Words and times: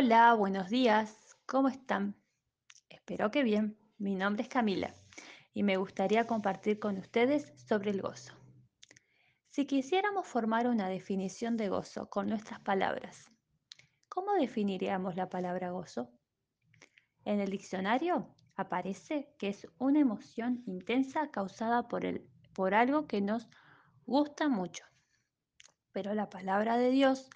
Hola, 0.00 0.32
buenos 0.34 0.70
días. 0.70 1.36
¿Cómo 1.44 1.66
están? 1.66 2.14
Espero 2.88 3.32
que 3.32 3.42
bien. 3.42 3.76
Mi 3.98 4.14
nombre 4.14 4.44
es 4.44 4.48
Camila 4.48 4.94
y 5.52 5.64
me 5.64 5.76
gustaría 5.76 6.24
compartir 6.24 6.78
con 6.78 6.98
ustedes 6.98 7.52
sobre 7.56 7.90
el 7.90 8.00
gozo. 8.00 8.32
Si 9.48 9.66
quisiéramos 9.66 10.24
formar 10.24 10.68
una 10.68 10.88
definición 10.88 11.56
de 11.56 11.68
gozo 11.68 12.08
con 12.08 12.28
nuestras 12.28 12.60
palabras, 12.60 13.32
¿cómo 14.08 14.34
definiríamos 14.34 15.16
la 15.16 15.28
palabra 15.28 15.72
gozo? 15.72 16.12
En 17.24 17.40
el 17.40 17.50
diccionario 17.50 18.28
aparece 18.54 19.34
que 19.36 19.48
es 19.48 19.66
una 19.78 19.98
emoción 19.98 20.62
intensa 20.66 21.32
causada 21.32 21.88
por, 21.88 22.04
el, 22.04 22.24
por 22.54 22.72
algo 22.72 23.08
que 23.08 23.20
nos 23.20 23.48
gusta 24.06 24.48
mucho. 24.48 24.84
Pero 25.90 26.14
la 26.14 26.30
palabra 26.30 26.76
de 26.76 26.90
Dios 26.90 27.28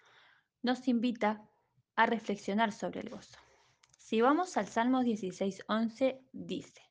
nos 0.63 0.87
invita 0.87 1.49
a 1.97 2.07
reflexionar 2.07 2.73
sobre 2.73 3.01
el 3.01 3.11
gozo. 3.11 3.39
Si 3.99 4.21
vamos 4.21 4.57
al 4.57 4.67
Salmo 4.67 5.03
16, 5.03 5.65
11, 5.69 6.21
dice, 6.33 6.83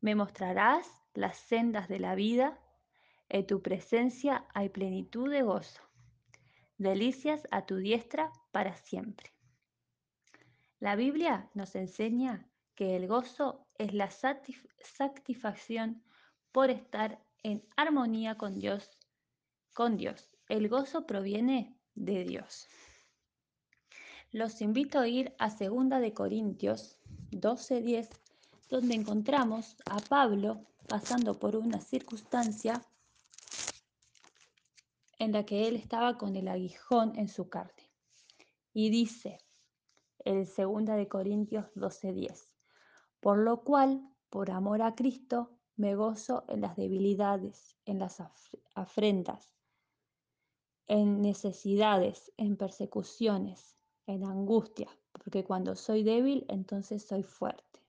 me 0.00 0.14
mostrarás 0.14 0.86
las 1.14 1.36
sendas 1.36 1.88
de 1.88 2.00
la 2.00 2.14
vida, 2.14 2.58
en 3.28 3.46
tu 3.46 3.62
presencia 3.62 4.46
hay 4.52 4.68
plenitud 4.68 5.30
de 5.30 5.42
gozo, 5.42 5.82
delicias 6.78 7.46
a 7.50 7.64
tu 7.64 7.76
diestra 7.76 8.32
para 8.50 8.76
siempre. 8.76 9.32
La 10.80 10.96
Biblia 10.96 11.48
nos 11.54 11.76
enseña 11.76 12.48
que 12.74 12.96
el 12.96 13.06
gozo 13.06 13.68
es 13.78 13.94
la 13.94 14.10
satisfacción 14.10 16.02
por 16.50 16.70
estar 16.70 17.22
en 17.42 17.64
armonía 17.76 18.36
con 18.36 18.58
Dios. 18.58 18.98
Con 19.72 19.96
Dios. 19.96 20.30
El 20.48 20.68
gozo 20.68 21.06
proviene 21.06 21.78
de 21.94 22.24
Dios. 22.24 22.68
Los 24.34 24.62
invito 24.62 24.98
a 24.98 25.06
ir 25.06 25.34
a 25.38 25.50
2 25.50 26.00
de 26.00 26.14
Corintios 26.14 26.98
12:10, 27.32 28.08
donde 28.70 28.94
encontramos 28.94 29.76
a 29.84 29.98
Pablo 29.98 30.64
pasando 30.88 31.38
por 31.38 31.54
una 31.54 31.78
circunstancia 31.82 32.82
en 35.18 35.32
la 35.32 35.44
que 35.44 35.68
él 35.68 35.76
estaba 35.76 36.16
con 36.16 36.34
el 36.34 36.48
aguijón 36.48 37.12
en 37.18 37.28
su 37.28 37.50
carne. 37.50 37.90
Y 38.72 38.88
dice 38.88 39.36
el 40.24 40.46
2 40.46 40.96
de 40.96 41.08
Corintios 41.08 41.66
12:10, 41.74 42.54
por 43.20 43.36
lo 43.36 43.62
cual, 43.62 44.00
por 44.30 44.50
amor 44.50 44.80
a 44.80 44.94
Cristo, 44.94 45.58
me 45.76 45.94
gozo 45.94 46.46
en 46.48 46.62
las 46.62 46.74
debilidades, 46.76 47.76
en 47.84 47.98
las 47.98 48.16
afrentas, 48.74 49.54
en 50.86 51.20
necesidades, 51.20 52.32
en 52.38 52.56
persecuciones, 52.56 53.76
en 54.06 54.24
angustia, 54.24 54.88
porque 55.12 55.44
cuando 55.44 55.74
soy 55.74 56.02
débil, 56.02 56.44
entonces 56.48 57.06
soy 57.06 57.22
fuerte. 57.22 57.80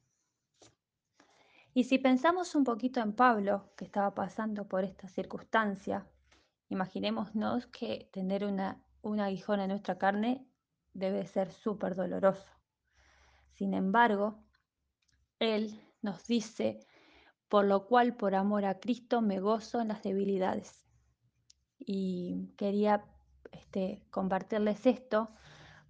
Y 1.73 1.85
si 1.85 1.97
pensamos 1.97 2.53
un 2.53 2.63
poquito 2.63 2.99
en 2.99 3.13
Pablo, 3.13 3.71
que 3.75 3.85
estaba 3.85 4.13
pasando 4.13 4.67
por 4.67 4.83
esta 4.83 5.07
circunstancia, 5.07 6.07
imaginémonos 6.69 7.65
que 7.67 8.09
tener 8.11 8.45
una, 8.45 8.83
un 9.01 9.19
aguijón 9.19 9.59
en 9.59 9.69
nuestra 9.69 9.97
carne 9.97 10.45
debe 10.93 11.25
ser 11.25 11.51
súper 11.51 11.95
doloroso. 11.95 12.47
Sin 13.53 13.73
embargo, 13.73 14.43
él 15.39 15.79
nos 16.01 16.25
dice, 16.25 16.85
por 17.49 17.65
lo 17.65 17.87
cual 17.87 18.15
por 18.15 18.35
amor 18.35 18.65
a 18.65 18.79
Cristo 18.79 19.21
me 19.21 19.39
gozo 19.39 19.81
en 19.81 19.87
las 19.87 20.03
debilidades. 20.03 20.85
Y 21.79 22.53
quería 22.55 23.03
este, 23.51 24.05
compartirles 24.11 24.85
esto 24.85 25.29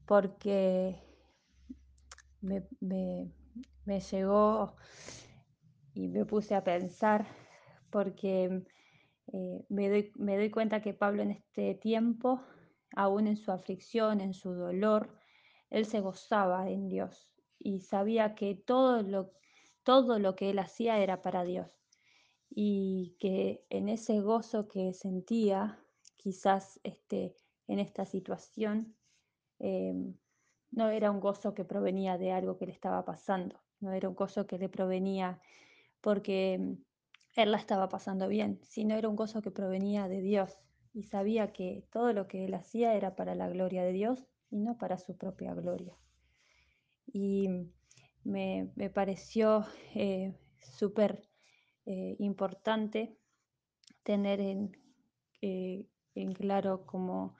porque 0.05 0.99
me, 2.41 2.67
llegó 4.11 4.75
y 5.93 6.07
me 6.07 6.25
puse 6.25 6.55
a 6.55 6.63
pensar, 6.63 7.25
porque 7.89 8.63
eh, 9.31 9.65
me, 9.69 9.89
doy, 9.89 10.11
me 10.15 10.35
doy 10.35 10.49
cuenta 10.49 10.81
que 10.81 10.93
Pablo 10.93 11.21
en 11.23 11.31
este 11.31 11.75
tiempo, 11.75 12.41
aún 12.95 13.27
en 13.27 13.37
su 13.37 13.51
aflicción, 13.51 14.21
en 14.21 14.33
su 14.33 14.53
dolor, 14.53 15.17
él 15.69 15.85
se 15.85 16.01
gozaba 16.01 16.69
en 16.69 16.89
Dios 16.89 17.33
y 17.57 17.81
sabía 17.81 18.35
que 18.35 18.55
todo 18.55 19.01
lo, 19.01 19.31
todo 19.83 20.19
lo 20.19 20.35
que 20.35 20.49
él 20.49 20.59
hacía 20.59 20.99
era 20.99 21.21
para 21.21 21.43
Dios 21.43 21.83
y 22.49 23.15
que 23.19 23.65
en 23.69 23.89
ese 23.89 24.19
gozo 24.19 24.67
que 24.67 24.93
sentía, 24.93 25.79
quizás 26.17 26.79
este, 26.83 27.35
en 27.67 27.79
esta 27.79 28.05
situación, 28.05 28.95
Em, 29.65 30.13
no 30.71 30.89
era 30.89 31.09
un 31.09 31.21
gozo 31.21 31.53
que 31.53 31.63
provenía 31.63 32.17
de 32.17 32.33
algo 32.33 32.57
que 32.57 32.65
le 32.65 32.73
estaba 32.73 33.05
pasando, 33.05 33.61
no 33.79 33.93
era 33.93 34.09
un 34.09 34.15
gozo 34.15 34.45
que 34.45 34.57
le 34.57 34.67
provenía 34.67 35.39
porque 36.01 36.55
em, 36.55 36.83
él 37.37 37.51
la 37.51 37.57
estaba 37.57 37.87
pasando 37.87 38.27
bien, 38.27 38.59
sino 38.63 38.95
era 38.95 39.07
un 39.07 39.15
gozo 39.15 39.41
que 39.41 39.51
provenía 39.51 40.09
de 40.09 40.19
Dios 40.19 40.59
y 40.93 41.03
sabía 41.03 41.53
que 41.53 41.85
todo 41.91 42.11
lo 42.11 42.27
que 42.27 42.43
él 42.43 42.53
hacía 42.55 42.93
era 42.93 43.15
para 43.15 43.35
la 43.35 43.47
gloria 43.47 43.83
de 43.85 43.93
Dios 43.93 44.27
y 44.51 44.59
no 44.59 44.77
para 44.77 44.97
su 44.97 45.15
propia 45.17 45.53
gloria. 45.53 45.97
Y 47.05 47.47
me, 48.25 48.69
pareció 48.93 49.65
eh, 49.95 50.33
súper 50.59 51.23
eh, 51.85 52.17
importante 52.19 53.17
tener 54.03 54.41
en, 54.41 54.77
eh, 55.41 55.87
claro 56.35 56.85
como 56.85 57.37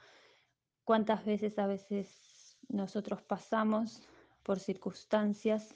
cuántas 0.83 1.25
veces 1.25 1.57
a 1.59 1.67
veces 1.67 2.57
nosotros 2.69 3.21
pasamos 3.21 4.01
por 4.43 4.59
circunstancias 4.59 5.75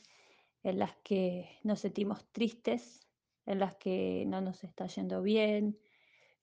en 0.64 0.80
las 0.80 0.96
que 0.98 1.50
nos 1.64 1.80
sentimos 1.80 2.26
tristes, 2.32 3.08
en 3.46 3.60
las 3.60 3.76
que 3.76 4.26
no 4.28 4.42
nos 4.42 4.64
está 4.64 4.88
yendo 4.88 5.22
bien. 5.22 5.80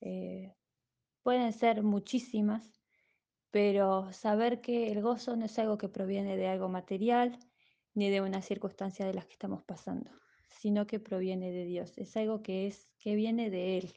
Eh, 0.01 0.55
pueden 1.23 1.53
ser 1.53 1.83
muchísimas, 1.83 2.81
pero 3.51 4.13
saber 4.13 4.61
que 4.61 4.91
el 4.91 5.03
gozo 5.03 5.37
no 5.37 5.45
es 5.45 5.59
algo 5.59 5.79
que 5.79 5.89
proviene 5.89 6.37
de 6.37 6.49
algo 6.49 6.69
material 6.69 7.39
ni 7.95 8.11
de 8.11 8.21
una 8.21 8.43
circunstancia 8.43 9.07
de 9.07 9.15
las 9.15 9.27
que 9.27 9.35
estamos 9.35 9.63
pasando, 9.63 10.11
sino 10.49 10.87
que 10.87 10.99
proviene 10.99 11.53
de 11.53 11.65
Dios. 11.65 11.97
Es 11.97 12.17
algo 12.17 12.43
que 12.43 12.67
es 12.67 12.91
que 12.99 13.15
viene 13.15 13.51
de 13.51 13.79
Él. 13.79 13.93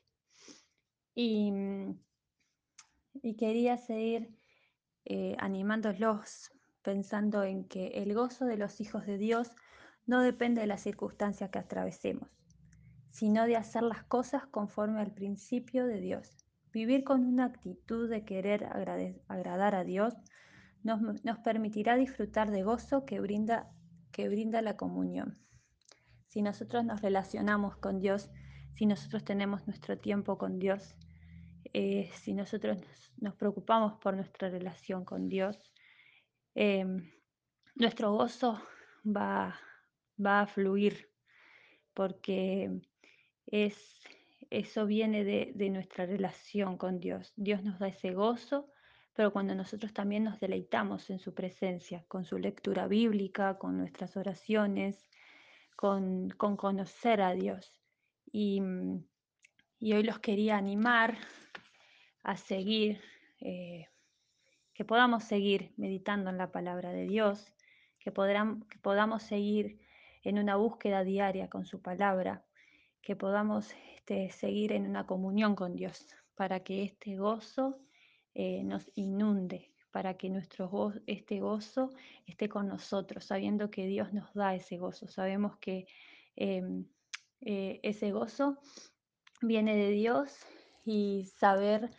Y, 1.15 1.51
y 3.23 3.35
quería 3.35 3.77
seguir 3.77 4.37
eh, 5.09 5.37
animándolos, 5.39 6.51
pensando 6.81 7.43
en 7.45 7.63
que 7.63 7.87
el 8.03 8.13
gozo 8.13 8.43
de 8.43 8.57
los 8.57 8.81
hijos 8.81 9.05
de 9.05 9.17
Dios 9.17 9.51
no 10.05 10.21
depende 10.21 10.59
de 10.59 10.67
las 10.67 10.81
circunstancias 10.81 11.49
que 11.49 11.59
atravesemos, 11.59 12.29
sino 13.09 13.45
de 13.45 13.55
hacer 13.55 13.83
las 13.83 14.03
cosas 14.03 14.45
conforme 14.47 14.99
al 14.99 15.13
principio 15.13 15.85
de 15.85 16.01
Dios. 16.01 16.35
Vivir 16.73 17.05
con 17.05 17.25
una 17.25 17.45
actitud 17.45 18.09
de 18.09 18.25
querer 18.25 18.65
agradar 18.65 19.75
a 19.75 19.85
Dios 19.85 20.13
nos, 20.83 21.39
permitirá 21.39 21.95
disfrutar 21.95 22.51
de 22.51 22.63
gozo 22.63 23.05
que 23.05 23.21
brinda 23.21 23.71
la 24.61 24.75
comunión. 24.75 25.39
Si 26.27 26.41
nosotros 26.41 26.83
nos 26.83 27.01
relacionamos 27.01 27.77
con 27.77 28.01
Dios, 28.01 28.29
si 28.73 28.85
nosotros 28.85 29.23
tenemos 29.23 29.67
nuestro 29.67 29.97
tiempo 29.97 30.37
con 30.37 30.59
Dios, 30.59 30.97
eh, 31.79 32.09
si 32.11 32.33
nosotros 32.33 32.79
nos, 33.17 33.35
preocupamos 33.35 33.99
por 34.01 34.15
nuestra 34.15 34.49
relación 34.49 35.05
con 35.05 35.29
Dios, 35.29 35.71
em, 36.55 37.11
nuestro 37.75 38.13
gozo 38.13 38.59
va, 39.05 39.59
va, 40.17 40.41
a 40.41 40.47
fluir, 40.47 41.11
porque 41.93 42.81
es, 43.45 43.77
eso 44.49 44.87
viene 44.87 45.23
de, 45.23 45.51
de 45.53 45.69
nuestra 45.69 46.07
relación 46.07 46.79
con 46.79 46.99
Dios. 46.99 47.31
Dios 47.35 47.61
nos 47.61 47.77
da 47.77 47.89
ese 47.89 48.11
gozo, 48.11 48.71
pero 49.13 49.31
cuando 49.31 49.53
nosotros 49.53 49.93
también 49.93 50.23
nos 50.23 50.39
deleitamos 50.39 51.11
en 51.11 51.19
su 51.19 51.35
presencia, 51.35 52.03
con 52.07 52.25
su 52.25 52.39
lectura 52.39 52.87
bíblica, 52.87 53.59
con 53.59 53.77
nuestras 53.77 54.17
oraciones, 54.17 55.07
con, 55.75 56.29
con 56.31 56.57
conocer 56.57 57.21
a 57.21 57.33
Dios. 57.33 57.79
Y, 58.31 58.63
y 59.77 59.93
hoy 59.93 60.01
los 60.01 60.17
quería 60.17 60.57
animar 60.57 61.19
a 62.27 62.35
seguir, 62.35 62.99
eh, 63.39 63.87
que 64.73 64.83
podamos 64.83 65.23
seguir 65.23 65.73
meditando 65.77 66.29
en 66.29 66.37
la 66.37 66.51
palabra 66.51 66.91
de 66.91 67.07
Dios, 67.07 67.53
que, 67.99 68.11
que 68.11 68.79
podamos 68.79 69.23
seguir 69.23 69.79
en 70.23 70.37
una 70.37 70.57
búsqueda 70.57 71.05
diaria 71.05 71.49
con 71.49 71.65
su 71.65 71.81
palabra, 71.81 72.45
que 73.01 73.15
podamos 73.15 73.73
este, 73.95 74.29
seguir 74.29 74.73
en 74.73 74.89
una 74.89 75.05
comunión 75.07 75.55
con 75.55 75.77
Dios, 75.77 76.05
para 76.35 76.65
que 76.65 76.83
este 76.83 77.15
gozo 77.15 77.79
eh, 78.35 78.61
nos 78.65 78.91
inunde, 78.95 79.71
para 79.91 80.17
que 80.17 80.29
nuestro 80.29 80.67
gozo, 80.67 80.99
este 81.07 81.39
gozo 81.39 81.93
esté 82.25 82.49
con 82.49 82.67
nosotros, 82.67 83.23
sabiendo 83.23 83.71
que 83.71 83.87
Dios 83.87 84.11
nos 84.11 84.33
da 84.33 84.53
ese 84.53 84.77
gozo. 84.77 85.07
Sabemos 85.07 85.55
que 85.59 85.87
em, 86.35 86.85
eh, 87.39 87.79
ese 87.83 88.11
gozo 88.11 88.57
viene 89.41 89.77
de 89.77 89.91
Dios 89.91 90.37
y 90.83 91.23
saber 91.37 91.89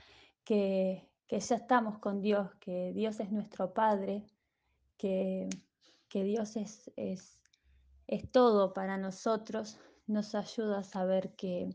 que, 0.49 1.06
ya 1.29 1.56
estamos 1.56 1.99
con 1.99 2.23
Dios, 2.23 2.55
que 2.59 2.95
Dios 2.95 3.21
es 3.21 3.31
nuestro 3.31 3.75
Padre, 3.75 4.25
que, 4.97 5.50
que 6.09 6.25
Dios 6.25 6.56
es, 6.56 6.91
es, 6.97 7.39
es 8.06 8.31
todo 8.31 8.73
para 8.73 8.97
nosotros, 8.97 9.79
nos 10.06 10.35
ayuda 10.35 10.79
a 10.79 10.85
saber 10.85 11.35
que, 11.37 11.69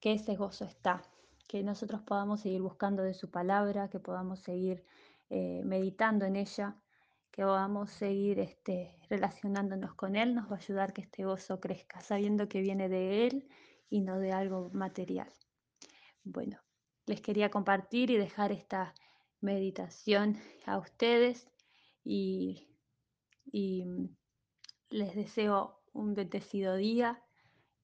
que 0.00 0.12
ese 0.14 0.34
gozo 0.34 0.64
está, 0.64 1.02
que 1.46 1.62
nosotros 1.62 2.00
podamos 2.00 2.40
seguir 2.40 2.62
buscando 2.62 3.02
de 3.02 3.12
su 3.12 3.30
palabra, 3.30 3.90
que 3.90 4.00
podamos 4.00 4.40
seguir 4.40 4.82
eh, 5.28 5.60
meditando 5.66 6.24
en 6.24 6.36
ella, 6.36 6.74
que 7.30 7.42
podamos 7.42 7.90
seguir 7.90 8.40
este, 8.40 8.98
relacionándonos 9.10 9.92
con 9.94 10.16
Él, 10.16 10.34
nos 10.34 10.50
va 10.50 10.54
a 10.54 10.58
ayudar 10.58 10.94
que 10.94 11.02
este 11.02 11.26
gozo 11.26 11.60
crezca, 11.60 12.00
sabiendo 12.00 12.48
que 12.48 12.62
viene 12.62 12.88
de 12.88 13.26
Él 13.26 13.46
y 13.90 14.00
no 14.00 14.18
de 14.18 14.32
algo 14.32 14.70
material. 14.72 15.28
Bueno, 16.24 16.58
les 17.06 17.20
quería 17.20 17.50
compartir 17.50 18.10
y 18.10 18.16
dejar 18.16 18.52
esta 18.52 18.94
meditación 19.40 20.38
a 20.66 20.78
ustedes 20.78 21.48
y, 22.04 22.68
y 23.50 23.84
les 24.90 25.14
deseo 25.14 25.80
un 25.92 26.14
bendecido 26.14 26.76
día 26.76 27.22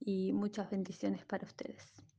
y 0.01 0.33
muchas 0.33 0.71
bendiciones 0.71 1.25
para 1.25 1.47
ustedes. 1.47 2.12